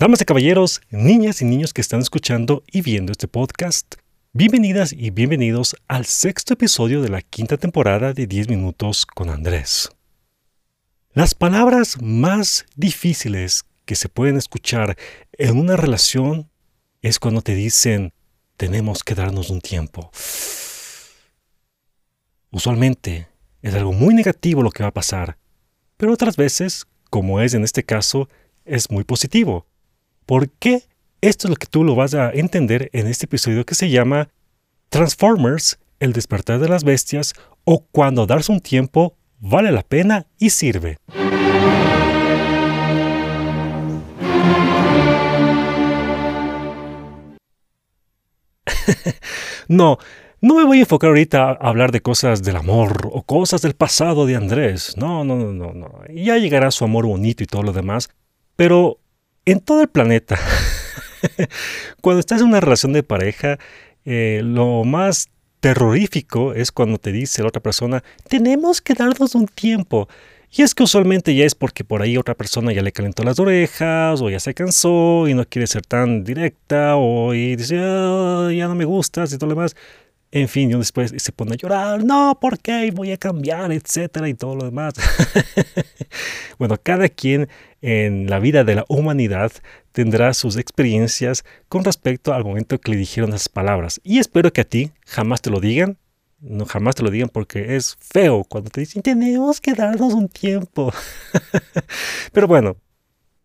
Damas 0.00 0.20
y 0.20 0.24
caballeros, 0.24 0.80
niñas 0.90 1.42
y 1.42 1.44
niños 1.44 1.74
que 1.74 1.80
están 1.80 1.98
escuchando 1.98 2.62
y 2.70 2.82
viendo 2.82 3.10
este 3.10 3.26
podcast, 3.26 3.96
bienvenidas 4.32 4.92
y 4.92 5.10
bienvenidos 5.10 5.74
al 5.88 6.06
sexto 6.06 6.54
episodio 6.54 7.02
de 7.02 7.08
la 7.08 7.20
quinta 7.20 7.56
temporada 7.56 8.12
de 8.12 8.28
10 8.28 8.48
minutos 8.48 9.04
con 9.04 9.28
Andrés. 9.28 9.90
Las 11.14 11.34
palabras 11.34 12.00
más 12.00 12.64
difíciles 12.76 13.64
que 13.86 13.96
se 13.96 14.08
pueden 14.08 14.36
escuchar 14.36 14.96
en 15.32 15.58
una 15.58 15.74
relación 15.74 16.48
es 17.02 17.18
cuando 17.18 17.42
te 17.42 17.56
dicen 17.56 18.12
tenemos 18.56 19.02
que 19.02 19.16
darnos 19.16 19.50
un 19.50 19.60
tiempo. 19.60 20.12
Usualmente 22.52 23.26
es 23.62 23.74
algo 23.74 23.92
muy 23.92 24.14
negativo 24.14 24.62
lo 24.62 24.70
que 24.70 24.84
va 24.84 24.90
a 24.90 24.94
pasar, 24.94 25.38
pero 25.96 26.12
otras 26.12 26.36
veces, 26.36 26.86
como 27.10 27.40
es 27.40 27.54
en 27.54 27.64
este 27.64 27.82
caso, 27.82 28.28
es 28.64 28.92
muy 28.92 29.02
positivo 29.02 29.66
¿Por 30.28 30.50
qué? 30.50 30.82
Esto 31.22 31.46
es 31.46 31.50
lo 31.50 31.56
que 31.56 31.66
tú 31.66 31.84
lo 31.84 31.94
vas 31.94 32.12
a 32.12 32.30
entender 32.30 32.90
en 32.92 33.06
este 33.06 33.24
episodio 33.24 33.64
que 33.64 33.74
se 33.74 33.88
llama 33.88 34.28
Transformers, 34.90 35.78
el 36.00 36.12
despertar 36.12 36.60
de 36.60 36.68
las 36.68 36.84
bestias 36.84 37.32
o 37.64 37.86
cuando 37.90 38.26
darse 38.26 38.52
un 38.52 38.60
tiempo 38.60 39.16
vale 39.40 39.72
la 39.72 39.80
pena 39.80 40.26
y 40.38 40.50
sirve. 40.50 40.98
no, 49.68 49.96
no 50.42 50.54
me 50.56 50.64
voy 50.64 50.76
a 50.76 50.80
enfocar 50.80 51.08
ahorita 51.08 51.52
a 51.52 51.54
hablar 51.54 51.90
de 51.90 52.02
cosas 52.02 52.42
del 52.42 52.56
amor 52.56 53.08
o 53.10 53.22
cosas 53.22 53.62
del 53.62 53.72
pasado 53.72 54.26
de 54.26 54.36
Andrés. 54.36 54.94
No, 54.98 55.24
no, 55.24 55.36
no, 55.36 55.54
no, 55.54 55.72
no. 55.72 56.02
Ya 56.14 56.36
llegará 56.36 56.70
su 56.70 56.84
amor 56.84 57.06
bonito 57.06 57.42
y 57.42 57.46
todo 57.46 57.62
lo 57.62 57.72
demás. 57.72 58.10
Pero 58.56 58.98
en 59.50 59.60
todo 59.60 59.82
el 59.82 59.88
planeta, 59.88 60.38
cuando 62.00 62.20
estás 62.20 62.40
en 62.40 62.48
una 62.48 62.60
relación 62.60 62.92
de 62.92 63.02
pareja, 63.02 63.58
eh, 64.04 64.42
lo 64.44 64.84
más 64.84 65.28
terrorífico 65.60 66.52
es 66.54 66.70
cuando 66.70 66.98
te 66.98 67.12
dice 67.12 67.42
la 67.42 67.48
otra 67.48 67.62
persona, 67.62 68.02
tenemos 68.28 68.80
que 68.80 68.94
darnos 68.94 69.34
un 69.34 69.46
tiempo. 69.46 70.08
Y 70.50 70.62
es 70.62 70.74
que 70.74 70.82
usualmente 70.82 71.34
ya 71.34 71.44
es 71.44 71.54
porque 71.54 71.84
por 71.84 72.00
ahí 72.00 72.16
otra 72.16 72.34
persona 72.34 72.72
ya 72.72 72.82
le 72.82 72.92
calentó 72.92 73.22
las 73.22 73.38
orejas 73.38 74.20
o 74.22 74.30
ya 74.30 74.40
se 74.40 74.54
cansó 74.54 75.28
y 75.28 75.34
no 75.34 75.44
quiere 75.44 75.66
ser 75.66 75.84
tan 75.84 76.24
directa 76.24 76.96
o 76.96 77.34
y 77.34 77.56
dice, 77.56 77.78
ah, 77.78 78.50
ya 78.54 78.66
no 78.66 78.74
me 78.74 78.86
gustas 78.86 79.32
y 79.32 79.36
todo 79.36 79.50
lo 79.50 79.56
demás. 79.56 79.76
En 80.30 80.48
fin, 80.48 80.70
y 80.70 80.74
después 80.74 81.14
se 81.16 81.32
pone 81.32 81.52
a 81.54 81.56
llorar, 81.56 82.04
no, 82.04 82.38
¿por 82.38 82.58
qué? 82.58 82.90
Voy 82.94 83.12
a 83.12 83.16
cambiar, 83.16 83.72
etcétera, 83.72 84.28
y 84.28 84.34
todo 84.34 84.56
lo 84.56 84.64
demás. 84.66 84.92
bueno, 86.58 86.76
cada 86.82 87.08
quien 87.08 87.48
en 87.80 88.28
la 88.28 88.38
vida 88.38 88.62
de 88.62 88.74
la 88.74 88.84
humanidad 88.88 89.52
tendrá 89.92 90.34
sus 90.34 90.58
experiencias 90.58 91.44
con 91.70 91.82
respecto 91.82 92.34
al 92.34 92.44
momento 92.44 92.78
que 92.78 92.90
le 92.90 92.98
dijeron 92.98 93.30
esas 93.30 93.48
palabras. 93.48 94.00
Y 94.04 94.18
espero 94.18 94.52
que 94.52 94.60
a 94.60 94.68
ti 94.68 94.92
jamás 95.06 95.40
te 95.40 95.48
lo 95.48 95.60
digan, 95.60 95.96
no 96.40 96.66
jamás 96.66 96.94
te 96.94 97.02
lo 97.02 97.10
digan 97.10 97.30
porque 97.30 97.76
es 97.76 97.96
feo 97.98 98.44
cuando 98.44 98.70
te 98.70 98.80
dicen 98.80 99.02
tenemos 99.02 99.62
que 99.62 99.72
darnos 99.72 100.12
un 100.12 100.28
tiempo. 100.28 100.92
Pero 102.32 102.46
bueno, 102.46 102.76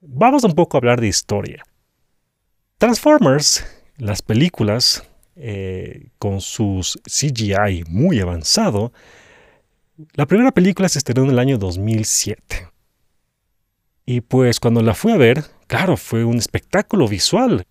vamos 0.01 0.43
un 0.43 0.53
poco 0.53 0.75
a 0.75 0.79
hablar 0.79 0.99
de 0.99 1.07
historia. 1.07 1.63
Transformers, 2.77 3.65
las 3.97 4.21
películas, 4.21 5.03
eh, 5.35 6.09
con 6.19 6.41
sus 6.41 6.99
CGI 7.05 7.83
muy 7.87 8.19
avanzado, 8.19 8.93
la 10.13 10.25
primera 10.25 10.51
película 10.51 10.89
se 10.89 10.99
estrenó 10.99 11.23
en 11.23 11.31
el 11.31 11.39
año 11.39 11.57
2007. 11.57 12.67
Y 14.05 14.21
pues 14.21 14.59
cuando 14.59 14.81
la 14.81 14.93
fui 14.93 15.11
a 15.11 15.17
ver, 15.17 15.43
claro, 15.67 15.97
fue 15.97 16.25
un 16.25 16.37
espectáculo 16.37 17.07
visual. 17.07 17.65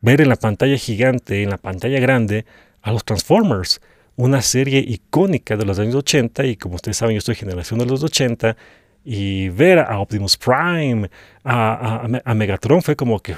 Ver 0.00 0.20
en 0.20 0.28
la 0.28 0.36
pantalla 0.36 0.76
gigante, 0.76 1.42
en 1.42 1.50
la 1.50 1.58
pantalla 1.58 1.98
grande, 2.00 2.44
a 2.82 2.92
los 2.92 3.04
Transformers, 3.04 3.80
una 4.16 4.42
serie 4.42 4.80
icónica 4.80 5.56
de 5.56 5.64
los 5.64 5.78
años 5.78 5.94
80, 5.94 6.44
y 6.46 6.56
como 6.56 6.76
ustedes 6.76 6.96
saben, 6.96 7.14
yo 7.14 7.20
soy 7.20 7.34
generación 7.34 7.78
de 7.78 7.86
los 7.86 8.02
80, 8.02 8.56
y 9.04 9.48
ver 9.48 9.78
a 9.78 9.98
Optimus 10.00 10.36
Prime, 10.36 11.10
a, 11.44 12.34
Megatron, 12.34 12.82
fue 12.82 12.96
como 12.96 13.20
que 13.20 13.34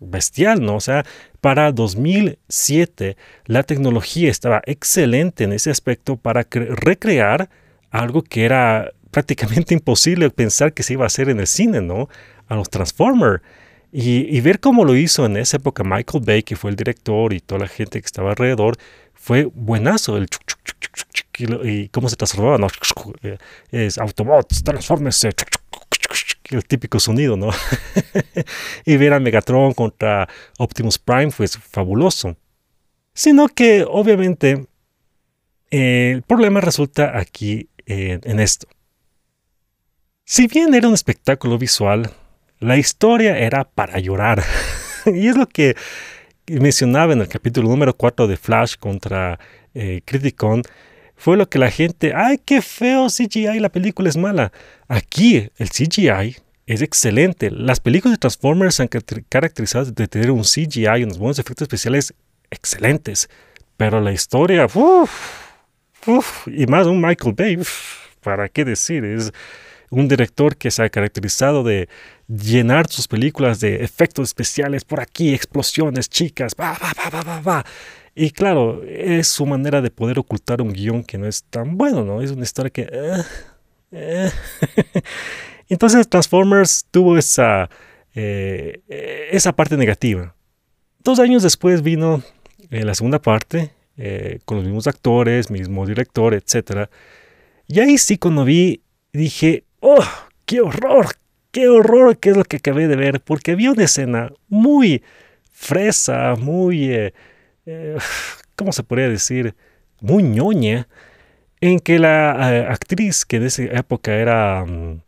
bestial, 0.00 0.62
¿no? 0.62 0.76
O 0.76 0.80
sea, 0.80 1.04
para 1.40 1.72
2007 1.72 3.16
la 3.46 3.62
tecnología 3.62 4.30
estaba 4.30 4.62
excelente 4.66 5.44
en 5.44 5.52
ese 5.52 5.70
aspecto 5.70 6.16
para 6.16 6.46
recrear 6.50 7.48
algo 7.90 8.22
que 8.22 8.44
era 8.44 8.92
prácticamente 9.10 9.74
imposible 9.78 10.28
pensar 10.30 10.72
que 10.72 10.82
se 10.82 10.94
iba 10.94 11.04
a 11.04 11.06
hacer 11.06 11.28
en 11.28 11.40
el 11.40 11.46
cine, 11.46 11.80
¿no? 11.80 12.08
A 12.48 12.56
los 12.56 12.68
Transformers. 12.68 13.42
Y, 13.96 14.40
ver 14.40 14.58
cómo 14.58 14.84
lo 14.84 14.96
hizo 14.96 15.24
en 15.24 15.36
esa 15.36 15.58
época 15.58 15.84
Michael 15.84 16.24
Bay, 16.26 16.42
que 16.42 16.56
fue 16.56 16.70
el 16.70 16.76
director, 16.76 17.32
y 17.32 17.38
toda 17.38 17.60
la 17.60 17.68
gente 17.68 18.00
que 18.00 18.06
estaba 18.06 18.30
alrededor, 18.30 18.76
fue 19.12 19.44
buenazo. 19.44 20.16
El 20.16 20.26
y, 21.38 21.88
cómo 21.90 22.08
se 22.08 22.16
transformaba, 22.16 22.58
¿no? 22.58 22.66
Es 23.70 23.98
Autobots, 23.98 24.64
transfórmese 24.64 25.30
el 26.50 26.64
típico 26.64 27.00
sonido, 27.00 27.36
¿no? 27.36 27.50
y 28.84 28.96
ver 28.96 29.12
a 29.12 29.20
Megatron 29.20 29.74
contra 29.74 30.28
Optimus 30.58 30.98
Prime 30.98 31.30
fue 31.30 31.48
fabuloso. 31.48 32.36
Sino 33.12 33.48
que, 33.48 33.84
obviamente, 33.88 34.66
el 35.70 36.22
problema 36.22 36.60
resulta 36.60 37.18
aquí 37.18 37.68
en 37.86 38.40
esto. 38.40 38.66
Si 40.24 40.46
bien 40.46 40.74
era 40.74 40.88
un 40.88 40.94
espectáculo 40.94 41.58
visual, 41.58 42.10
la 42.58 42.78
historia 42.78 43.38
era 43.38 43.64
para 43.64 43.98
llorar. 43.98 44.42
y 45.06 45.28
es 45.28 45.36
lo 45.36 45.46
que 45.46 45.76
mencionaba 46.46 47.12
en 47.12 47.20
el 47.20 47.28
capítulo 47.28 47.68
número 47.68 47.94
4 47.94 48.26
de 48.26 48.36
Flash 48.36 48.76
contra 48.78 49.38
eh, 49.74 50.00
Criticon 50.04 50.62
fue 51.16 51.36
lo 51.36 51.48
que 51.48 51.58
la 51.58 51.70
gente, 51.70 52.12
ay, 52.14 52.40
qué 52.44 52.60
feo 52.60 53.06
CGI, 53.08 53.60
la 53.60 53.68
película 53.70 54.08
es 54.08 54.16
mala. 54.16 54.52
Aquí 54.88 55.48
el 55.56 55.70
CGI 55.70 56.36
es 56.66 56.82
excelente. 56.82 57.50
Las 57.50 57.80
películas 57.80 58.14
de 58.14 58.18
Transformers 58.18 58.80
han 58.80 58.88
caracterizado 58.88 59.86
de 59.86 60.08
tener 60.08 60.30
un 60.30 60.42
CGI 60.42 60.86
y 60.98 61.04
unos 61.04 61.18
buenos 61.18 61.38
efectos 61.38 61.66
especiales 61.66 62.14
excelentes. 62.50 63.28
Pero 63.76 64.00
la 64.00 64.12
historia, 64.12 64.66
uff, 64.66 66.46
y 66.46 66.66
más 66.66 66.86
un 66.86 67.00
Michael 67.00 67.34
Bay, 67.36 67.58
¿para 68.20 68.48
qué 68.48 68.64
decir? 68.64 69.04
Es 69.04 69.32
un 69.90 70.08
director 70.08 70.56
que 70.56 70.70
se 70.70 70.82
ha 70.82 70.88
caracterizado 70.88 71.62
de 71.62 71.88
llenar 72.28 72.88
sus 72.88 73.06
películas 73.08 73.60
de 73.60 73.84
efectos 73.84 74.28
especiales 74.28 74.84
por 74.84 75.00
aquí, 75.00 75.34
explosiones, 75.34 76.08
chicas, 76.08 76.54
va, 76.58 76.72
va, 76.72 76.92
va, 76.92 77.10
va, 77.10 77.22
va, 77.22 77.40
va. 77.40 77.64
Y 78.14 78.30
claro, 78.30 78.82
es 78.84 79.26
su 79.26 79.44
manera 79.44 79.80
de 79.80 79.90
poder 79.90 80.18
ocultar 80.18 80.62
un 80.62 80.72
guion 80.72 81.02
que 81.02 81.18
no 81.18 81.26
es 81.26 81.42
tan 81.44 81.76
bueno, 81.76 82.04
¿no? 82.04 82.22
Es 82.22 82.30
una 82.30 82.44
historia 82.44 82.70
que... 82.70 82.82
Eh, 82.82 83.22
eh. 83.90 84.30
Entonces 85.68 86.08
Transformers 86.08 86.86
tuvo 86.90 87.18
esa, 87.18 87.68
eh, 88.14 88.82
esa 89.32 89.52
parte 89.52 89.76
negativa. 89.76 90.34
Dos 91.02 91.18
años 91.18 91.42
después 91.42 91.82
vino 91.82 92.22
la 92.70 92.94
segunda 92.94 93.20
parte, 93.20 93.72
con 94.44 94.58
los 94.58 94.64
mismos 94.64 94.86
actores, 94.86 95.50
mismo 95.50 95.86
director, 95.86 96.34
etc. 96.34 96.88
Y 97.66 97.80
ahí 97.80 97.98
sí 97.98 98.16
cuando 98.16 98.44
vi, 98.44 98.82
dije, 99.12 99.64
¡oh, 99.80 100.04
qué 100.44 100.60
horror! 100.60 101.08
¡Qué 101.50 101.68
horror! 101.68 102.18
¿Qué 102.18 102.30
es 102.30 102.36
lo 102.36 102.44
que 102.44 102.56
acabé 102.56 102.88
de 102.88 102.96
ver? 102.96 103.20
Porque 103.20 103.52
había 103.52 103.70
una 103.70 103.84
escena 103.84 104.32
muy 104.48 105.02
fresa, 105.52 106.34
muy 106.36 107.12
eh, 107.66 107.96
¿cómo 108.56 108.72
se 108.72 108.82
podría 108.82 109.08
decir? 109.08 109.54
Muy 110.00 110.22
ñoña, 110.22 110.88
en 111.60 111.80
que 111.80 111.98
la 111.98 112.52
eh, 112.52 112.66
actriz 112.68 113.24
que 113.24 113.36
en 113.36 113.44
esa 113.44 113.62
época 113.62 114.14
era 114.14 114.64
mm, 114.64 115.00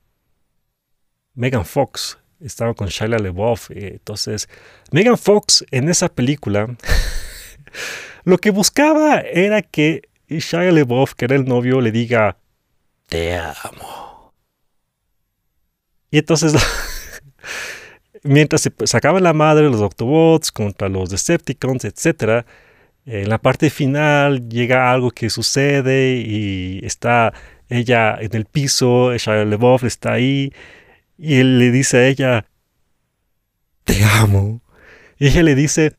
Megan 1.35 1.67
Fox, 1.67 2.19
estaba 2.41 2.75
con 2.75 2.89
Shia 2.89 3.09
LaBeouf, 3.09 3.71
eh, 3.71 3.93
entonces 3.95 4.49
Megan 4.91 5.19
Fox 5.19 5.65
en 5.71 5.89
esa 5.89 6.09
película 6.09 6.77
lo 8.25 8.39
que 8.39 8.51
buscaba 8.51 9.21
era 9.21 9.63
que 9.63 10.09
Shia 10.29 10.73
LaBeouf, 10.73 11.15
que 11.15 11.27
era 11.27 11.37
el 11.37 11.45
novio, 11.45 11.81
le 11.81 11.93
diga 11.93 12.37
te 13.07 13.37
amo. 13.37 14.33
Y 16.11 16.19
entonces 16.19 16.55
mientras 18.23 18.63
se 18.63 18.73
sacaba 18.85 19.21
la 19.21 19.33
madre 19.33 19.71
los 19.71 19.81
Autobots 19.81 20.53
contra 20.53 20.89
los 20.89 21.11
Decepticons, 21.11 21.85
etc., 21.85 22.45
en 23.07 23.29
la 23.29 23.39
parte 23.39 23.71
final 23.71 24.49
llega 24.49 24.91
algo 24.91 25.13
que 25.13 25.31
sucede 25.31 26.17
y 26.27 26.81
está 26.85 27.33
ella 27.69 28.17
en 28.21 28.35
el 28.35 28.47
piso, 28.47 29.17
Shia 29.17 29.45
LeBoff 29.45 29.85
está 29.85 30.15
ahí 30.15 30.53
y 31.17 31.37
él 31.37 31.59
le 31.59 31.71
dice 31.71 31.99
a 31.99 32.09
ella, 32.09 32.47
te 33.85 34.05
amo. 34.05 34.61
Y 35.19 35.29
ella 35.29 35.43
le 35.43 35.55
dice, 35.55 35.95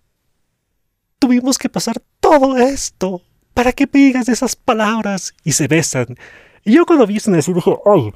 tuvimos 1.19 1.57
que 1.57 1.69
pasar 1.69 2.01
todo 2.19 2.57
esto 2.57 3.21
para 3.53 3.71
que 3.71 3.87
me 3.91 3.99
digas 3.99 4.29
esas 4.29 4.55
palabras 4.55 5.33
y 5.43 5.53
se 5.53 5.67
besan. 5.67 6.17
Y 6.63 6.73
yo 6.73 6.85
cuando 6.85 7.07
vi 7.07 7.17
eso 7.17 7.31
dije, 7.31 7.71
ay, 7.85 8.13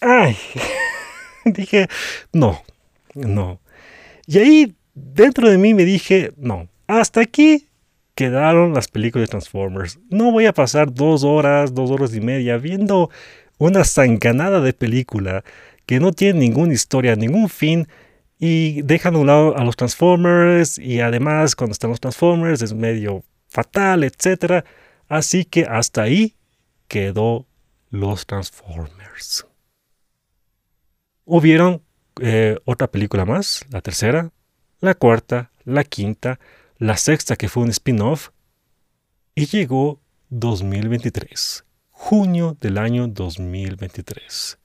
ay, 0.00 0.36
dije, 1.44 1.88
no, 2.32 2.62
no. 3.16 3.60
Y 4.26 4.38
ahí 4.38 4.76
dentro 4.94 5.48
de 5.48 5.58
mí 5.58 5.74
me 5.74 5.84
dije, 5.84 6.32
no, 6.36 6.68
hasta 6.86 7.20
aquí 7.20 7.68
quedaron 8.14 8.74
las 8.74 8.88
películas 8.88 9.28
de 9.28 9.30
Transformers. 9.30 9.98
No 10.10 10.32
voy 10.32 10.46
a 10.46 10.52
pasar 10.52 10.92
dos 10.92 11.24
horas, 11.24 11.74
dos 11.74 11.90
horas 11.90 12.14
y 12.14 12.20
media 12.20 12.56
viendo 12.56 13.10
una 13.58 13.84
zanganada 13.84 14.60
de 14.60 14.72
película 14.72 15.44
que 15.84 16.00
no 16.00 16.12
tiene 16.12 16.40
ninguna 16.40 16.74
historia, 16.74 17.14
ningún 17.14 17.48
fin 17.48 17.86
y 18.38 18.82
dejan 18.82 19.14
a 19.14 19.18
un 19.18 19.26
lado 19.26 19.56
a 19.56 19.64
los 19.64 19.76
Transformers 19.76 20.78
y 20.78 21.00
además 21.00 21.54
cuando 21.54 21.72
están 21.72 21.90
los 21.90 22.00
Transformers 22.00 22.62
es 22.62 22.74
medio 22.74 23.22
fatal, 23.48 24.04
etc. 24.04 24.64
Así 25.08 25.44
que 25.44 25.64
hasta 25.64 26.02
ahí 26.02 26.34
quedó 26.88 27.46
los 27.90 28.26
Transformers. 28.26 29.46
Hubieron 31.24 31.82
eh, 32.20 32.58
otra 32.64 32.90
película 32.90 33.24
más, 33.24 33.64
la 33.70 33.80
tercera, 33.80 34.30
la 34.80 34.94
cuarta, 34.94 35.50
la 35.64 35.84
quinta, 35.84 36.38
la 36.78 36.96
sexta 36.96 37.36
que 37.36 37.48
fue 37.48 37.62
un 37.62 37.70
spin-off 37.70 38.30
y 39.34 39.46
llegó 39.46 40.00
2023, 40.30 41.64
junio 41.90 42.56
del 42.60 42.78
año 42.78 43.06
2023. 43.06 44.58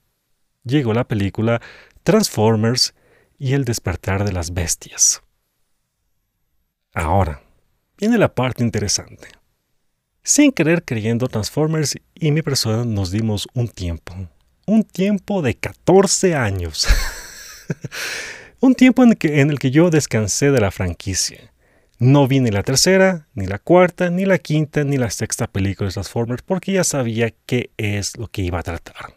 Llegó 0.64 0.94
la 0.94 1.04
película 1.04 1.60
Transformers 2.02 2.94
y 3.38 3.54
el 3.54 3.64
despertar 3.64 4.24
de 4.24 4.32
las 4.32 4.54
bestias. 4.54 5.22
Ahora, 6.94 7.42
viene 7.98 8.18
la 8.18 8.34
parte 8.34 8.62
interesante. 8.62 9.28
Sin 10.22 10.52
querer 10.52 10.84
creyendo, 10.84 11.26
Transformers 11.26 11.96
y 12.14 12.30
mi 12.30 12.42
persona 12.42 12.84
nos 12.84 13.10
dimos 13.10 13.48
un 13.54 13.68
tiempo. 13.68 14.14
Un 14.66 14.84
tiempo 14.84 15.42
de 15.42 15.54
14 15.56 16.34
años. 16.36 16.86
un 18.60 18.74
tiempo 18.74 19.02
en 19.02 19.10
el, 19.10 19.18
que, 19.18 19.40
en 19.40 19.50
el, 19.50 19.58
que, 19.58 19.70
yo 19.70 19.90
descansé 19.90 20.50
de 20.50 20.60
la 20.60 20.70
franquicia. 20.70 21.52
No 21.98 22.26
vi 22.26 22.40
ni 22.40 22.50
la 22.50 22.62
tercera, 22.62 23.28
ni 23.34 23.46
la 23.46 23.58
cuarta, 23.58 24.10
ni 24.10 24.24
la 24.24 24.38
quinta, 24.38 24.84
ni 24.84 24.96
la 24.96 25.10
sexta 25.10 25.46
película 25.46 25.88
de 25.88 25.94
Transformers 25.94 26.42
porque 26.42 26.72
ya 26.72 26.84
sabía 26.84 27.32
qué 27.46 27.70
es 27.76 28.16
lo 28.16 28.28
que 28.28 28.42
iba 28.42 28.58
a 28.58 28.62
tratar. 28.62 29.16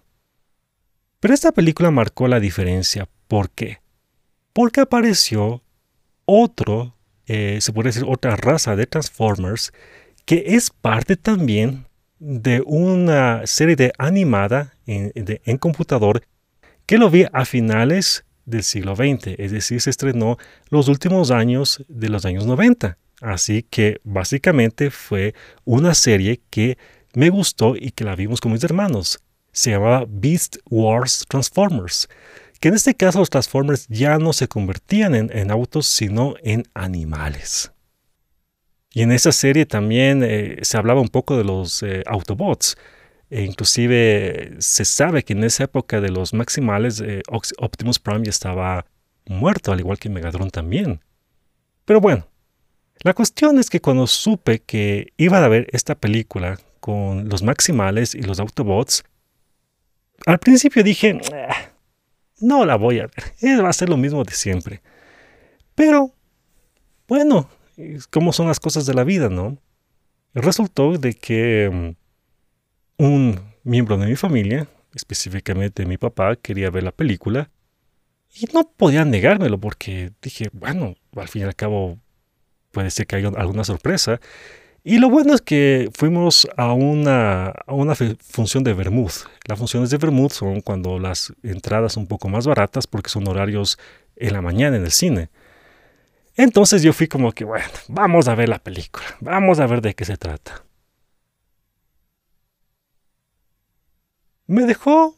Pero 1.20 1.34
esta 1.34 1.52
película 1.52 1.90
marcó 1.90 2.28
la 2.28 2.40
diferencia. 2.40 3.10
¿Por 3.28 3.50
qué? 3.50 3.80
Porque 4.54 4.82
apareció 4.82 5.64
otro, 6.26 6.96
eh, 7.26 7.58
se 7.62 7.74
puede 7.74 7.90
decir 7.90 8.04
otra 8.08 8.36
raza 8.36 8.76
de 8.76 8.86
Transformers 8.86 9.74
que 10.26 10.44
es 10.48 10.70
parte 10.70 11.16
también 11.16 11.86
de 12.20 12.64
una 12.66 13.46
serie 13.46 13.76
de 13.76 13.94
animada 13.98 14.76
en, 14.88 15.12
en 15.16 15.58
computador 15.58 16.24
que 16.86 16.98
lo 16.98 17.10
vi 17.10 17.26
a 17.32 17.46
finales 17.46 18.26
del 18.46 18.64
siglo 18.64 18.96
XX, 18.96 19.36
es 19.38 19.52
decir, 19.52 19.82
se 19.82 19.90
estrenó 19.90 20.38
los 20.70 20.88
últimos 20.88 21.32
años 21.32 21.84
de 21.88 22.10
los 22.10 22.26
años 22.26 22.46
90. 22.46 22.98
Así 23.22 23.64
que 23.64 24.00
básicamente 24.04 24.92
fue 24.92 25.34
una 25.64 25.94
serie 25.94 26.42
que 26.50 26.78
me 27.14 27.30
gustó 27.30 27.76
y 27.76 27.92
que 27.92 28.04
la 28.04 28.16
vimos 28.16 28.42
con 28.42 28.52
mis 28.52 28.64
hermanos. 28.64 29.20
Se 29.52 29.72
llamaba 29.72 30.06
Beast 30.08 30.58
Wars 30.70 31.26
Transformers, 31.30 32.10
que 32.60 32.68
en 32.68 32.74
este 32.74 32.94
caso 32.94 33.20
los 33.20 33.30
Transformers 33.30 33.88
ya 33.88 34.18
no 34.18 34.34
se 34.34 34.48
convertían 34.48 35.16
en, 35.16 35.52
autos, 35.52 35.88
sino 35.88 36.36
en 36.44 36.64
animales. 36.74 37.72
Y 38.94 39.02
en 39.02 39.12
esa 39.12 39.32
serie 39.32 39.66
también 39.66 40.24
eh, 40.24 40.60
se 40.62 40.78
hablaba 40.78 41.02
un 41.02 41.10
poco 41.10 41.38
de 41.38 41.44
los 41.44 41.84
eh, 41.84 42.04
Autobots. 42.06 42.78
E 43.36 43.44
inclusive 43.44 44.56
se 44.60 44.86
sabe 44.86 45.24
que 45.24 45.34
en 45.34 45.44
esa 45.44 45.66
época 45.66 46.00
de 46.00 46.08
los 46.08 46.34
maximales 46.34 47.02
eh, 47.02 47.22
Optimus 47.58 48.00
Prime 48.00 48.24
ya 48.24 48.30
estaba 48.30 48.86
muerto, 49.26 49.74
al 49.74 49.82
igual 49.82 50.00
que 50.00 50.08
Megatron 50.08 50.50
también. 50.52 51.02
Pero 51.84 52.00
bueno, 52.00 52.30
la 53.04 53.14
cuestión 53.14 53.60
es 53.60 53.70
que 53.70 53.82
cuando 53.82 54.08
supe 54.08 54.60
que 54.60 55.12
iba 55.18 55.38
a 55.40 55.44
haber 55.44 55.68
esta 55.74 55.96
película 55.96 56.58
con 56.80 57.28
los 57.28 57.44
maximales 57.44 58.16
y 58.16 58.22
los 58.22 58.40
Autobots, 58.40 59.04
al 60.26 60.40
principio 60.40 60.82
dije, 60.82 61.20
ah, 61.34 61.74
no 62.40 62.64
la 62.64 62.78
voy 62.78 63.02
a 63.02 63.08
ver, 63.08 63.62
va 63.66 63.68
a 63.68 63.74
ser 63.74 63.90
lo 63.90 63.98
mismo 63.98 64.24
de 64.24 64.32
siempre. 64.32 64.82
Pero, 65.76 66.14
bueno, 67.10 67.50
cómo 68.12 68.32
son 68.32 68.48
las 68.48 68.62
cosas 68.62 68.86
de 68.86 68.94
la 68.94 69.04
vida, 69.04 69.28
¿no? 69.28 69.58
Resultó 70.34 70.98
de 70.98 71.16
que 71.16 71.70
mm, 71.70 72.05
un 72.98 73.40
miembro 73.64 73.98
de 73.98 74.08
mi 74.08 74.16
familia, 74.16 74.68
específicamente 74.94 75.86
mi 75.86 75.98
papá, 75.98 76.36
quería 76.36 76.70
ver 76.70 76.84
la 76.84 76.92
película 76.92 77.50
y 78.34 78.48
no 78.54 78.70
podía 78.76 79.06
negármelo 79.06 79.60
porque 79.60 80.12
dije, 80.22 80.50
bueno, 80.52 80.96
al 81.16 81.28
fin 81.28 81.44
y 81.44 81.46
al 81.46 81.56
cabo 81.56 81.98
puede 82.72 82.92
ser 82.92 83.08
que 83.08 83.16
haya 83.16 83.30
alguna 83.30 83.64
sorpresa. 83.64 84.20
Y 84.84 85.00
lo 85.00 85.10
bueno 85.10 85.34
es 85.34 85.42
que 85.42 85.90
fuimos 85.94 86.48
a 86.58 86.74
una, 86.74 87.54
función 88.20 88.64
de 88.64 88.74
Bermud. 88.74 89.12
Las 89.48 89.58
funciones 89.58 89.90
de 89.90 89.98
Bermud 89.98 90.32
son 90.32 90.62
cuando 90.62 91.00
las 91.00 91.34
entradas 91.42 91.94
son 91.94 92.04
un 92.04 92.08
poco 92.08 92.30
más 92.30 92.46
baratas 92.46 92.86
porque 92.86 93.10
son 93.10 93.28
horarios 93.28 93.80
en 94.16 94.34
la 94.34 94.42
mañana 94.42 94.76
en 94.78 94.84
el 94.84 94.92
cine. 94.92 95.30
Entonces 96.36 96.84
yo 96.84 96.94
fui 96.94 97.08
como 97.08 97.32
que, 97.32 97.46
bueno, 97.46 97.66
vamos 97.88 98.28
a 98.28 98.36
ver 98.36 98.50
la 98.50 98.60
película, 98.60 99.06
vamos 99.22 99.60
a 99.60 99.66
ver 99.66 99.82
de 99.82 99.96
qué 99.96 100.06
se 100.06 100.18
trata. 100.18 100.64
Me 104.48 104.64
dejó 104.64 105.18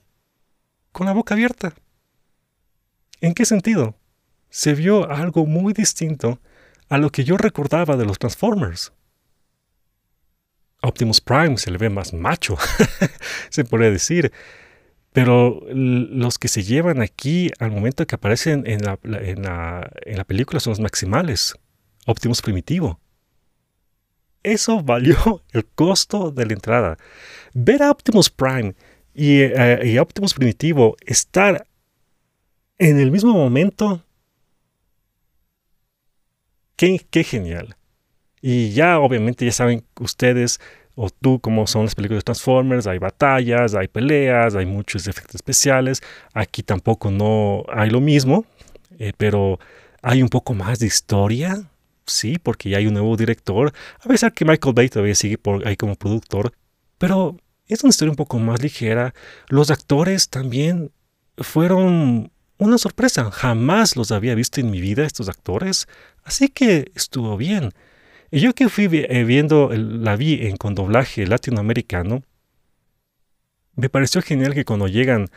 con 0.92 1.08
la 1.08 1.14
boca 1.14 1.34
abierta. 1.34 1.74
¿En 3.22 3.34
qué 3.34 3.46
sentido? 3.46 3.96
Se 4.50 4.74
vio 4.74 5.10
algo 5.10 5.46
muy 5.46 5.74
distinto 5.74 6.40
a 6.90 6.98
lo 6.98 7.10
que 7.12 7.24
yo 7.24 7.38
recordaba 7.38 7.98
de 7.98 8.06
los 8.06 8.20
Transformers. 8.20 8.94
Optimus 10.82 11.20
Prime 11.20 11.58
se 11.58 11.72
le 11.72 11.78
ve 11.78 11.90
más 11.90 12.14
macho, 12.14 12.58
se 13.50 13.66
podría 13.66 13.92
decir. 13.92 14.32
Pero 15.12 15.62
los 15.70 16.38
que 16.38 16.48
se 16.48 16.62
llevan 16.62 17.02
aquí 17.02 17.52
al 17.60 17.72
momento 17.72 18.06
que 18.06 18.16
aparecen 18.16 18.64
en 18.68 18.84
la, 18.84 19.00
en 19.04 19.42
la, 19.42 20.24
película 20.26 20.60
son 20.60 20.72
los 20.72 20.80
maximales. 20.80 21.56
Optimus 22.06 22.42
Primitivo. 22.42 23.00
Eso 24.44 24.84
valió 24.84 25.44
el 25.52 25.66
costo 25.66 26.32
de 26.32 26.46
la 26.46 26.54
entrada. 26.54 26.98
Ver 27.54 27.82
a 27.82 27.92
Optimus 27.92 28.30
Prime 28.30 28.76
y, 29.18 29.42
eh, 29.42 30.00
Optimus 30.00 30.36
Primitivo 30.36 30.96
estar 31.04 31.66
en 32.78 33.00
el 33.00 33.10
mismo 33.10 33.34
momento. 33.34 34.04
Qué, 36.76 37.04
qué 37.10 37.24
genial. 37.24 37.76
Y 38.42 38.70
ya 38.74 39.00
obviamente 39.00 39.44
ya 39.44 39.52
saben 39.52 39.84
ustedes 40.00 40.60
o 40.94 41.10
tú 41.10 41.40
como 41.40 41.66
son 41.66 41.86
las 41.86 41.96
películas 41.96 42.20
de 42.20 42.26
Transformers, 42.26 42.86
hay 42.86 43.00
batallas, 43.00 43.74
hay 43.74 43.88
peleas, 43.88 44.54
hay 44.54 44.68
muchos 44.68 45.08
efectos 45.08 45.36
especiales. 45.36 46.04
Aquí 46.34 46.62
tampoco 46.62 47.10
no 47.10 47.66
hay 47.74 47.90
lo 47.90 48.02
mismo, 48.02 48.46
eh, 49.00 49.14
pero 49.18 49.60
hay 50.04 50.22
un 50.22 50.30
poco 50.30 50.54
más 50.54 50.78
de 50.78 50.86
historia, 50.86 51.70
sí, 52.06 52.38
porque 52.38 52.70
ya 52.70 52.78
hay 52.78 52.86
un 52.86 52.94
nuevo 52.94 53.18
director. 53.18 53.74
A 54.00 54.08
pesar 54.08 54.32
que 54.32 54.46
Michael 54.46 54.76
Bay 54.76 54.90
todavía 54.90 55.16
sigue 55.16 55.40
por 55.40 55.68
ahí 55.68 55.76
como 55.76 55.96
productor, 55.96 56.54
pero 57.00 57.36
es 57.74 57.84
una 57.84 57.90
historia 57.90 58.12
un 58.12 58.16
poco 58.18 58.40
más 58.40 58.62
ligera. 58.62 59.14
Los 59.50 59.72
actores 59.72 60.30
también 60.30 60.92
fueron 61.38 62.32
una 62.58 62.78
sorpresa. 62.78 63.30
Jamás 63.32 63.96
los 63.96 64.12
había 64.12 64.36
visto 64.36 64.60
en 64.60 64.72
mi 64.72 64.82
vida 64.82 65.06
estos 65.06 65.30
actores, 65.30 65.88
así 66.24 66.50
que 66.50 66.92
estuvo 66.96 67.38
bien. 67.38 67.74
Y 68.32 68.40
yo 68.40 68.54
que 68.54 68.70
fui 68.70 68.90
eh, 68.92 69.24
viendo, 69.24 69.70
la 69.72 70.16
vi 70.16 70.48
en 70.48 70.58
con 70.58 70.76
doblaje 70.76 71.26
latinoamericano, 71.26 72.24
me 73.76 73.90
pareció 73.90 74.22
genial 74.22 74.54
que 74.54 74.66
cuando 74.66 74.88
llegan 74.88 75.30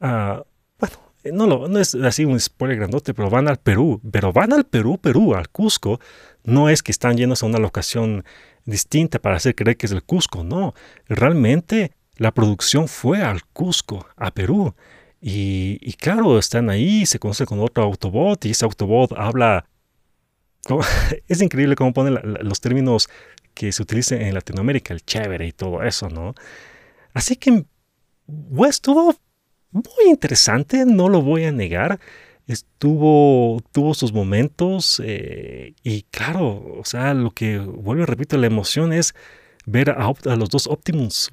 a... 0.00 0.44
Bueno, 0.78 0.96
eh, 1.24 1.30
no, 1.32 1.46
lo, 1.46 1.68
no 1.68 1.78
es 1.78 1.94
así 1.94 2.24
un 2.24 2.40
spoiler 2.40 2.78
grandote, 2.78 3.14
pero 3.14 3.30
van 3.30 3.48
al 3.48 3.58
Perú. 3.58 4.00
Pero 4.10 4.32
van 4.32 4.52
al 4.52 4.64
Perú, 4.64 4.98
Perú, 4.98 5.34
al 5.34 5.50
Cusco. 5.50 6.00
No 6.42 6.68
es 6.68 6.82
que 6.82 6.90
están 6.90 7.16
llenos 7.16 7.42
a 7.42 7.46
una 7.46 7.58
locación 7.58 8.24
distinta 8.64 9.18
para 9.18 9.36
hacer 9.36 9.54
creer 9.54 9.76
que 9.76 9.86
es 9.86 9.92
el 9.92 10.02
Cusco. 10.02 10.44
No, 10.44 10.74
realmente 11.08 11.92
la 12.16 12.32
producción 12.32 12.88
fue 12.88 13.22
al 13.22 13.44
Cusco, 13.46 14.06
a 14.16 14.30
Perú. 14.30 14.74
Y, 15.24 15.92
claro, 16.00 16.36
están 16.38 16.68
ahí, 16.68 17.06
se 17.06 17.20
conoce 17.20 17.46
con 17.46 17.60
otro 17.60 17.84
Autobot 17.84 18.44
y 18.44 18.50
ese 18.50 18.64
Autobot 18.64 19.12
habla 19.12 19.64
es 21.28 21.42
increíble 21.42 21.76
cómo 21.76 21.92
ponen 21.92 22.18
los 22.42 22.60
términos 22.60 23.08
que 23.54 23.72
se 23.72 23.82
utilizan 23.82 24.20
en 24.22 24.34
Latinoamérica, 24.34 24.94
el 24.94 25.04
chévere 25.04 25.46
y 25.46 25.52
todo 25.52 25.82
eso, 25.82 26.08
¿no? 26.08 26.34
Así 27.12 27.36
que 27.36 27.64
estuvo 28.68 29.14
muy 29.70 30.08
interesante, 30.08 30.84
no 30.86 31.08
lo 31.08 31.22
voy 31.22 31.44
a 31.44 31.52
negar. 31.52 31.98
Estuvo, 32.46 33.62
tuvo 33.72 33.94
sus 33.94 34.12
momentos 34.12 35.00
eh, 35.04 35.74
y 35.82 36.02
claro, 36.10 36.76
o 36.78 36.84
sea, 36.84 37.14
lo 37.14 37.30
que 37.30 37.58
vuelvo 37.58 38.02
y 38.02 38.06
repito, 38.06 38.36
la 38.36 38.48
emoción 38.48 38.92
es 38.92 39.14
ver 39.64 39.90
a, 39.90 40.12
los 40.36 40.48
dos 40.48 40.66
Optimus 40.66 41.32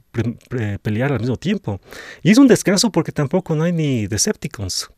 pelear 0.82 1.12
al 1.12 1.20
mismo 1.20 1.38
tiempo. 1.38 1.82
Y 2.22 2.32
es 2.32 2.38
un 2.38 2.48
descanso 2.48 2.92
porque 2.92 3.12
tampoco 3.12 3.56
no 3.56 3.64
hay 3.64 3.74
ni 3.74 4.08
Decepticons. 4.08 4.92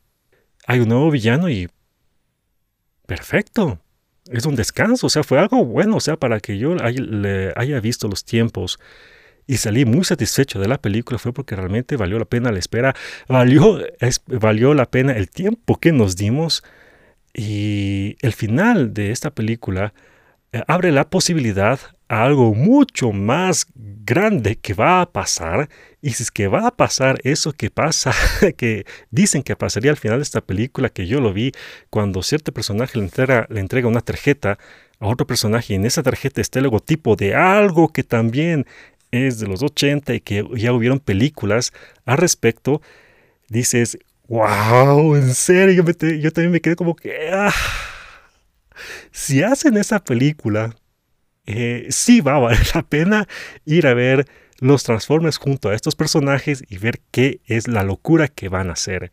Hay 0.67 0.79
un 0.79 0.89
nuevo 0.89 1.09
villano 1.09 1.49
y 1.49 1.69
perfecto. 3.05 3.79
Es 4.29 4.45
un 4.45 4.55
descanso, 4.55 5.07
o 5.07 5.09
sea, 5.09 5.23
fue 5.23 5.39
algo 5.39 5.65
bueno, 5.65 5.97
o 5.97 5.99
sea, 5.99 6.17
para 6.17 6.39
que 6.39 6.57
yo 6.57 6.75
le 6.75 7.53
haya 7.55 7.79
visto 7.79 8.07
los 8.07 8.23
tiempos 8.23 8.79
y 9.51 9.57
salí 9.57 9.83
muy 9.83 10.05
satisfecho 10.05 10.61
de 10.61 10.69
la 10.69 10.77
película 10.77 11.19
fue 11.19 11.33
porque 11.33 11.57
realmente 11.57 11.97
valió 11.97 12.17
la 12.17 12.23
pena 12.23 12.53
la 12.53 12.59
espera, 12.59 12.95
valió, 13.27 13.81
valió 14.27 14.73
la 14.73 14.85
pena 14.85 15.11
el 15.11 15.29
tiempo 15.29 15.77
que 15.77 15.91
nos 15.91 16.15
dimos 16.15 16.63
y 17.33 18.15
el 18.21 18.31
final 18.31 18.93
de 18.93 19.11
esta 19.11 19.31
película 19.31 19.93
eh, 20.53 20.63
abre 20.67 20.93
la 20.93 21.09
posibilidad 21.09 21.81
a 22.07 22.23
algo 22.23 22.53
mucho 22.53 23.11
más 23.11 23.67
grande 23.75 24.55
que 24.55 24.73
va 24.73 25.01
a 25.01 25.11
pasar. 25.11 25.67
Y 26.01 26.11
si 26.11 26.23
es 26.23 26.31
que 26.31 26.47
va 26.47 26.67
a 26.67 26.71
pasar 26.71 27.19
eso 27.25 27.51
que 27.51 27.69
pasa, 27.69 28.13
que 28.57 28.85
dicen 29.09 29.43
que 29.43 29.57
pasaría 29.57 29.91
al 29.91 29.97
final 29.97 30.19
de 30.19 30.23
esta 30.23 30.39
película, 30.39 30.87
que 30.87 31.07
yo 31.07 31.19
lo 31.19 31.33
vi, 31.33 31.51
cuando 31.89 32.23
cierto 32.23 32.53
personaje 32.53 32.97
le 32.97 33.03
entrega, 33.03 33.47
le 33.49 33.59
entrega 33.59 33.89
una 33.89 33.99
tarjeta 33.99 34.57
a 35.01 35.07
otro 35.07 35.25
personaje 35.25 35.73
y 35.73 35.75
en 35.75 35.85
esa 35.85 36.03
tarjeta 36.03 36.41
está 36.41 36.59
el 36.59 36.63
logotipo 36.63 37.15
de 37.15 37.33
algo 37.33 37.91
que 37.91 38.03
también 38.03 38.67
es 39.11 39.39
de 39.39 39.47
los 39.47 39.61
80 39.61 40.13
y 40.15 40.21
que 40.21 40.45
ya 40.55 40.73
hubieron 40.73 40.99
películas 40.99 41.73
al 42.05 42.17
respecto, 42.17 42.81
dices, 43.49 43.97
wow, 44.27 45.15
en 45.15 45.33
serio, 45.35 45.83
yo, 45.83 46.31
también 46.31 46.51
me 46.51 46.61
quedé 46.61 46.75
como 46.75 46.95
que... 46.95 47.29
Ah, 47.31 47.53
si 49.11 49.43
hacen 49.43 49.77
esa 49.77 50.03
película, 50.03 50.75
eh, 51.45 51.87
sí 51.89 52.21
va 52.21 52.35
a 52.35 52.39
valer 52.39 52.65
la 52.73 52.81
pena 52.83 53.27
ir 53.65 53.85
a 53.85 53.93
ver 53.93 54.25
los 54.59 54.83
Transformers 54.83 55.37
junto 55.37 55.69
a 55.69 55.75
estos 55.75 55.95
personajes 55.95 56.63
y 56.69 56.77
ver 56.77 57.01
qué 57.11 57.41
es 57.45 57.67
la 57.67 57.83
locura 57.83 58.27
que 58.27 58.47
van 58.47 58.69
a 58.69 58.73
hacer. 58.73 59.11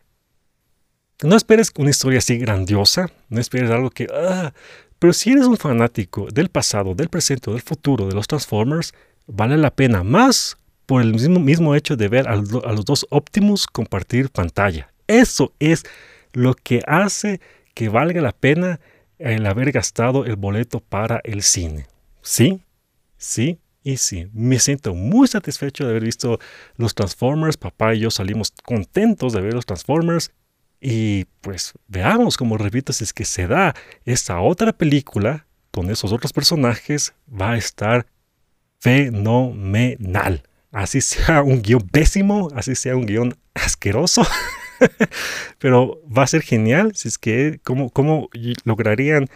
No 1.21 1.35
esperes 1.35 1.71
una 1.77 1.89
historia 1.89 2.19
así 2.19 2.37
grandiosa, 2.37 3.11
no 3.27 3.41
esperes 3.41 3.69
algo 3.71 3.89
que... 3.89 4.07
Ah, 4.13 4.53
pero 4.99 5.13
si 5.13 5.31
eres 5.31 5.45
un 5.45 5.57
fanático 5.57 6.27
del 6.31 6.49
pasado, 6.49 6.93
del 6.93 7.09
presente 7.09 7.49
o 7.49 7.53
del 7.53 7.61
futuro 7.61 8.07
de 8.07 8.13
los 8.13 8.27
Transformers, 8.27 8.93
vale 9.29 9.57
la 9.57 9.71
pena 9.71 10.03
más 10.03 10.57
por 10.85 11.01
el 11.01 11.13
mismo, 11.13 11.39
mismo 11.39 11.75
hecho 11.75 11.95
de 11.95 12.07
ver 12.07 12.27
a, 12.27 12.35
los 12.35 12.85
dos 12.85 13.05
Optimus 13.09 13.67
compartir 13.67 14.29
pantalla. 14.29 14.91
Eso 15.07 15.53
es 15.59 15.83
lo 16.33 16.55
que 16.55 16.81
hace 16.87 17.39
que 17.73 17.89
valga 17.89 18.21
la 18.21 18.31
pena 18.31 18.79
el 19.19 19.45
haber 19.45 19.71
gastado 19.71 20.25
el 20.25 20.35
boleto 20.35 20.79
para 20.79 21.21
el 21.23 21.43
cine. 21.43 21.85
Sí, 22.21 22.61
sí 23.17 23.59
y 23.83 23.97
sí. 23.97 24.27
Me 24.33 24.59
siento 24.59 24.93
muy 24.93 25.27
satisfecho 25.27 25.83
de 25.83 25.91
haber 25.91 26.03
visto 26.03 26.39
los 26.75 26.95
Transformers. 26.95 27.57
Papá 27.57 27.93
y 27.93 27.99
yo 27.99 28.11
salimos 28.11 28.51
contentos 28.63 29.33
de 29.33 29.41
ver 29.41 29.53
los 29.53 29.65
Transformers. 29.65 30.31
Y 30.81 31.25
pues 31.41 31.73
veamos, 31.87 32.37
como 32.37 32.57
repito, 32.57 32.93
si 32.93 33.03
es 33.03 33.13
que 33.13 33.25
se 33.25 33.47
da 33.47 33.75
esta 34.05 34.39
otra 34.39 34.73
película 34.73 35.45
con 35.71 35.89
esos 35.89 36.11
otros 36.13 36.33
personajes, 36.33 37.13
va 37.29 37.51
a 37.51 37.57
estar 37.57 38.07
fenomenal. 38.79 40.43
Así 40.71 41.01
sea 41.01 41.41
un 41.41 41.61
guion 41.61 41.81
pésimo, 41.81 42.49
así 42.55 42.75
sea 42.75 42.95
un 42.95 43.05
guion 43.05 43.35
asqueroso. 43.53 44.25
Pero 45.59 46.01
va 46.05 46.23
a 46.23 46.27
ser 46.27 46.41
genial 46.41 46.93
si 46.95 47.07
es 47.07 47.17
que 47.17 47.59
cómo, 47.63 47.89
cómo 47.89 48.29
lograrían 48.63 49.27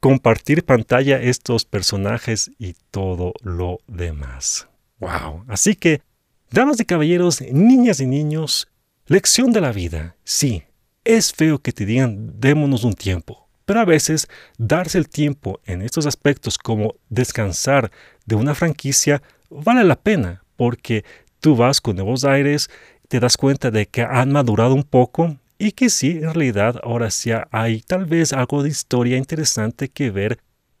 compartir 0.00 0.64
pantalla 0.64 1.20
estos 1.20 1.64
personajes 1.64 2.50
y 2.58 2.74
todo 2.90 3.32
lo 3.42 3.80
demás. 3.86 4.68
Wow. 5.00 5.44
Así 5.48 5.74
que, 5.74 6.02
damas 6.50 6.78
y 6.80 6.84
caballeros, 6.84 7.40
niñas 7.40 8.00
y 8.00 8.06
niños, 8.06 8.68
lección 9.06 9.52
de 9.52 9.60
la 9.60 9.72
vida. 9.72 10.16
Sí, 10.24 10.62
es 11.04 11.32
feo 11.32 11.58
que 11.58 11.72
te 11.72 11.86
digan 11.86 12.38
démonos 12.38 12.84
un 12.84 12.94
tiempo, 12.94 13.45
pero 13.66 13.80
a 13.80 13.84
veces 13.84 14.28
darse 14.56 14.96
el 14.96 15.10
tiempo 15.10 15.60
en 15.66 15.82
estos 15.82 16.06
aspectos 16.06 16.56
como 16.56 16.94
descansar 17.10 17.90
de 18.24 18.36
una 18.36 18.54
franquicia 18.54 19.22
vale 19.50 19.84
la 19.84 19.96
pena 19.96 20.42
porque 20.56 21.04
tú 21.40 21.56
vas 21.56 21.80
con 21.80 21.96
nuevos 21.96 22.24
aires, 22.24 22.70
te 23.08 23.20
das 23.20 23.36
cuenta 23.36 23.70
de 23.70 23.86
que 23.86 24.02
han 24.02 24.32
madurado 24.32 24.74
un 24.74 24.84
poco 24.84 25.36
y 25.58 25.72
que 25.72 25.90
sí, 25.90 26.12
en 26.12 26.34
realidad 26.34 26.80
ahora 26.82 27.10
sí 27.10 27.30
hay 27.50 27.80
tal 27.80 28.04
vez 28.06 28.32
algo 28.32 28.62
de 28.62 28.70
historia 28.70 29.16
interesante 29.16 29.88
que 29.88 30.10
ver 30.10 30.38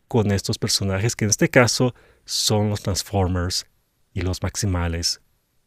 con 0.08 0.30
estos 0.32 0.58
personajes 0.58 1.16
que 1.16 1.24
en 1.24 1.30
este 1.30 1.48
caso 1.48 1.94
son 2.24 2.70
los 2.70 2.82
Transformers 2.82 3.66
y 4.12 4.22
los 4.22 4.42
Maximales 4.42 5.20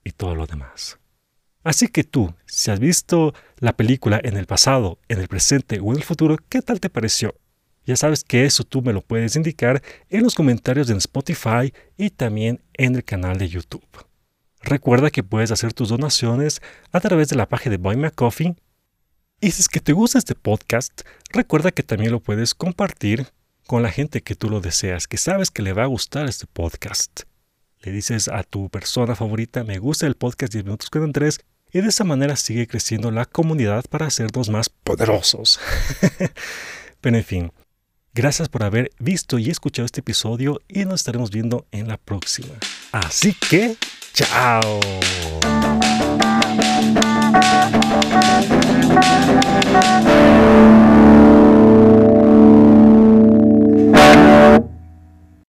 y 0.04 0.12
todo 0.12 0.36
lo 0.36 0.46
demás. 0.48 0.99
Así 1.70 1.88
que 1.88 2.04
tú, 2.04 2.34
si 2.48 2.72
has 2.72 2.80
visto 2.80 3.36
la 3.60 3.78
película 3.78 4.20
en 4.24 4.38
el 4.38 4.48
pasado, 4.48 4.98
en 5.08 5.20
el 5.20 5.28
presente 5.28 5.80
o 5.80 5.92
en 5.92 5.98
el 5.98 6.04
futuro, 6.04 6.36
¿qué 6.50 6.64
tal 6.64 6.80
te 6.80 6.90
pareció? 6.90 7.36
Ya 7.86 7.96
sabes 7.96 8.24
que 8.24 8.44
eso 8.46 8.64
tú 8.64 8.82
me 8.82 8.92
lo 8.92 9.02
puedes 9.02 9.36
indicar 9.36 9.84
en 10.10 10.24
los 10.24 10.34
comentarios 10.34 10.90
en 10.90 10.98
Spotify 10.98 11.72
y 11.96 12.10
también 12.10 12.60
en 12.74 12.96
el 12.96 13.04
canal 13.04 13.38
de 13.38 13.50
YouTube. 13.50 13.86
Recuerda 14.64 15.12
que 15.12 15.22
puedes 15.22 15.52
hacer 15.52 15.72
tus 15.74 15.90
donaciones 15.90 16.60
a 16.92 17.02
través 17.02 17.30
de 17.30 17.36
la 17.36 17.48
página 17.48 17.74
de 17.74 17.78
Buy 17.78 17.98
Me 17.98 18.10
Coffee. 18.10 18.56
Y 19.40 19.52
si 19.52 19.62
es 19.62 19.70
que 19.70 19.80
te 19.80 19.94
gusta 19.94 20.18
este 20.18 20.34
podcast, 20.34 21.04
recuerda 21.30 21.70
que 21.70 21.84
también 21.84 22.12
lo 22.12 22.20
puedes 22.20 22.56
compartir 22.56 23.28
con 23.68 23.84
la 23.84 23.92
gente 23.92 24.24
que 24.24 24.34
tú 24.34 24.50
lo 24.50 24.60
deseas, 24.60 25.06
que 25.06 25.18
sabes 25.18 25.52
que 25.52 25.62
le 25.62 25.74
va 25.74 25.84
a 25.84 25.94
gustar 25.94 26.28
este 26.28 26.48
podcast. 26.48 27.26
Le 27.82 27.92
dices 27.92 28.28
a 28.28 28.42
tu 28.42 28.70
persona 28.70 29.14
favorita, 29.14 29.64
me 29.64 29.78
gusta 29.78 30.08
el 30.08 30.16
podcast 30.16 30.52
10 30.52 30.66
minutos 30.66 30.90
con 30.90 31.04
Andrés, 31.04 31.40
y 31.72 31.82
de 31.82 31.90
esa 31.90 32.04
manera 32.04 32.36
sigue 32.36 32.68
creciendo 32.68 33.12
la 33.12 33.26
comunidad 33.26 33.86
para 33.90 34.08
hacernos 34.08 34.50
más 34.50 34.70
poderosos. 34.70 35.60
Pero 37.02 37.18
en 37.18 37.24
fin, 37.24 37.52
gracias 38.14 38.50
por 38.50 38.64
haber 38.64 38.92
visto 39.00 39.40
y 39.40 39.50
escuchado 39.50 39.86
este 39.86 40.02
episodio 40.02 40.62
y 40.68 40.86
nos 40.86 41.02
estaremos 41.02 41.32
viendo 41.32 41.66
en 41.72 41.88
la 41.88 41.98
próxima. 41.98 42.56
Así 42.92 43.34
que, 43.50 43.76
chao. 44.14 44.80